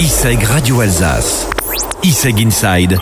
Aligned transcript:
ISEG 0.00 0.44
Radio 0.44 0.80
Alsace. 0.80 1.46
ISEG 2.02 2.40
Inside. 2.40 2.98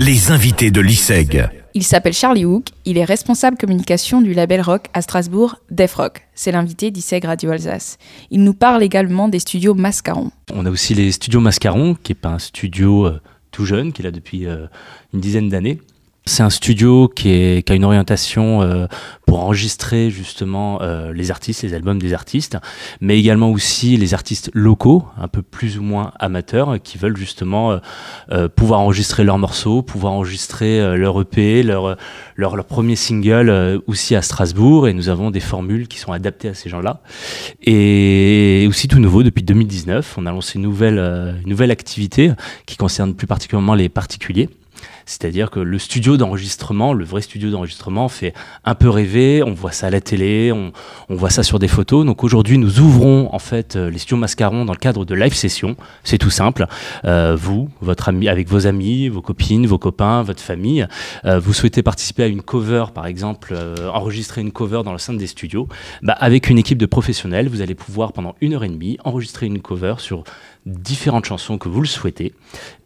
Les 0.00 0.30
invités 0.30 0.70
de 0.70 0.80
l'ISEG. 0.80 1.46
Il 1.74 1.82
s'appelle 1.82 2.14
Charlie 2.14 2.46
Hook, 2.46 2.68
il 2.86 2.96
est 2.96 3.04
responsable 3.04 3.58
communication 3.58 4.22
du 4.22 4.32
label 4.32 4.62
rock 4.62 4.86
à 4.94 5.02
Strasbourg, 5.02 5.56
Def 5.70 5.96
Rock. 5.96 6.26
C'est 6.34 6.50
l'invité 6.50 6.90
d'ISEG 6.90 7.26
Radio 7.26 7.50
Alsace. 7.50 7.98
Il 8.30 8.44
nous 8.44 8.54
parle 8.54 8.82
également 8.82 9.28
des 9.28 9.40
studios 9.40 9.74
Mascaron. 9.74 10.30
On 10.50 10.64
a 10.64 10.70
aussi 10.70 10.94
les 10.94 11.12
studios 11.12 11.40
Mascaron, 11.40 11.94
qui 12.02 12.12
n'est 12.12 12.18
pas 12.18 12.30
un 12.30 12.38
studio 12.38 13.04
euh, 13.04 13.20
tout 13.50 13.66
jeune, 13.66 13.92
qui 13.92 14.00
est 14.00 14.06
là 14.06 14.10
depuis 14.10 14.46
euh, 14.46 14.68
une 15.12 15.20
dizaine 15.20 15.50
d'années. 15.50 15.82
C'est 16.28 16.42
un 16.42 16.50
studio 16.50 17.08
qui, 17.08 17.64
a 17.66 17.74
une 17.74 17.84
orientation 17.86 18.60
euh, 18.60 18.86
pour 19.26 19.40
enregistrer 19.40 20.10
justement 20.10 20.82
euh, 20.82 21.10
les 21.14 21.30
artistes, 21.30 21.62
les 21.62 21.72
albums 21.72 21.98
des 21.98 22.12
artistes, 22.12 22.58
mais 23.00 23.18
également 23.18 23.50
aussi 23.50 23.96
les 23.96 24.12
artistes 24.12 24.50
locaux, 24.52 25.06
un 25.18 25.26
peu 25.26 25.40
plus 25.40 25.78
ou 25.78 25.82
moins 25.82 26.12
amateurs, 26.20 26.76
qui 26.84 26.98
veulent 26.98 27.16
justement 27.16 27.80
euh, 28.30 28.48
pouvoir 28.48 28.80
enregistrer 28.80 29.24
leurs 29.24 29.38
morceaux, 29.38 29.80
pouvoir 29.80 30.12
enregistrer 30.12 30.98
leur 30.98 31.18
EP, 31.18 31.62
leur, 31.62 31.96
premier 32.68 32.94
single 32.94 33.80
aussi 33.86 34.14
à 34.14 34.20
Strasbourg. 34.20 34.86
Et 34.86 34.92
nous 34.92 35.08
avons 35.08 35.30
des 35.30 35.40
formules 35.40 35.88
qui 35.88 35.98
sont 35.98 36.12
adaptées 36.12 36.50
à 36.50 36.54
ces 36.54 36.68
gens-là. 36.68 37.00
Et 37.62 38.66
aussi 38.68 38.86
tout 38.86 38.98
nouveau, 38.98 39.22
depuis 39.22 39.42
2019, 39.42 40.16
on 40.18 40.26
a 40.26 40.30
lancé 40.30 40.58
une 40.58 40.64
nouvelle 40.64 41.70
activité 41.70 42.32
qui 42.66 42.76
concerne 42.76 43.14
plus 43.14 43.26
particulièrement 43.26 43.74
les 43.74 43.88
particuliers. 43.88 44.50
C'est-à-dire 45.06 45.50
que 45.50 45.60
le 45.60 45.78
studio 45.78 46.16
d'enregistrement, 46.16 46.92
le 46.92 47.04
vrai 47.04 47.22
studio 47.22 47.50
d'enregistrement, 47.50 48.08
fait 48.08 48.34
un 48.64 48.74
peu 48.74 48.88
rêver. 48.88 49.42
On 49.42 49.52
voit 49.52 49.72
ça 49.72 49.88
à 49.88 49.90
la 49.90 50.00
télé, 50.00 50.52
on, 50.52 50.72
voit 51.08 51.30
ça 51.30 51.42
sur 51.42 51.58
des 51.58 51.68
photos. 51.68 52.04
Donc 52.04 52.24
aujourd'hui, 52.24 52.58
nous 52.58 52.80
ouvrons 52.80 53.28
en 53.32 53.38
fait 53.38 53.76
les 53.76 53.98
studios 53.98 54.18
Mascaron 54.18 54.64
dans 54.64 54.72
le 54.72 54.78
cadre 54.78 55.04
de 55.04 55.14
live 55.14 55.34
session. 55.34 55.76
C'est 56.04 56.18
tout 56.18 56.30
simple. 56.30 56.66
Euh, 57.04 57.36
vous, 57.36 57.68
votre 57.80 58.08
ami, 58.08 58.28
avec 58.28 58.48
vos 58.48 58.66
amis, 58.66 59.08
vos 59.08 59.22
copines, 59.22 59.66
vos 59.66 59.78
copains, 59.78 60.22
votre 60.22 60.42
famille, 60.42 60.86
euh, 61.24 61.38
vous 61.38 61.52
souhaitez 61.52 61.82
participer 61.82 62.24
à 62.24 62.26
une 62.26 62.42
cover, 62.42 62.86
par 62.94 63.06
exemple, 63.06 63.54
euh, 63.56 63.88
enregistrer 63.92 64.40
une 64.40 64.52
cover 64.52 64.82
dans 64.84 64.92
le 64.92 64.98
sein 64.98 65.14
des 65.14 65.26
studios. 65.26 65.68
Bah, 66.02 66.16
avec 66.18 66.50
une 66.50 66.58
équipe 66.58 66.78
de 66.78 66.86
professionnels, 66.86 67.48
vous 67.48 67.60
allez 67.60 67.74
pouvoir 67.74 68.12
pendant 68.12 68.34
une 68.40 68.54
heure 68.54 68.64
et 68.64 68.68
demie 68.68 68.98
enregistrer 69.04 69.46
une 69.46 69.60
cover 69.60 69.94
sur 69.98 70.24
différentes 70.66 71.24
chansons 71.24 71.58
que 71.58 71.68
vous 71.68 71.80
le 71.80 71.86
souhaitez. 71.86 72.34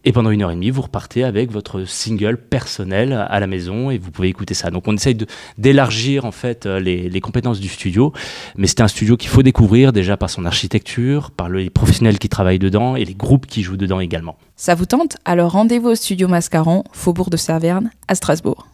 Et 0.04 0.12
pendant 0.12 0.30
une 0.30 0.42
heure 0.42 0.50
et 0.50 0.54
demie, 0.54 0.70
vous 0.70 0.82
repartez 0.82 1.24
avec 1.24 1.50
single 1.86 2.36
personnel 2.36 3.12
à 3.12 3.40
la 3.40 3.46
maison 3.46 3.90
et 3.90 3.98
vous 3.98 4.10
pouvez 4.10 4.28
écouter 4.28 4.54
ça. 4.54 4.70
Donc 4.70 4.88
on 4.88 4.94
essaye 4.94 5.16
d'élargir 5.58 6.24
en 6.24 6.32
fait 6.32 6.66
les, 6.66 7.08
les, 7.08 7.20
compétences 7.20 7.60
du 7.60 7.68
studio, 7.68 8.12
mais 8.56 8.66
c'est 8.66 8.80
un 8.80 8.88
studio 8.88 9.16
qu'il 9.16 9.30
faut 9.30 9.42
découvrir 9.42 9.92
déjà 9.92 10.16
par 10.16 10.30
son 10.30 10.44
architecture, 10.44 11.30
par 11.30 11.48
les 11.48 11.70
professionnels 11.70 12.18
qui 12.18 12.28
travaillent 12.28 12.58
dedans 12.58 12.96
et 12.96 13.04
les 13.04 13.14
groupes 13.14 13.46
qui 13.46 13.62
jouent 13.62 13.76
dedans 13.76 14.00
également. 14.00 14.36
Ça 14.56 14.74
vous 14.74 14.86
tente? 14.86 15.16
Alors 15.24 15.52
rendez-vous 15.52 15.88
au 15.88 15.94
studio 15.94 16.28
Mascaron, 16.28 16.84
Faubourg 16.92 17.30
de 17.30 17.36
Saverne, 17.36 17.90
à 18.08 18.14
Strasbourg. 18.14 18.71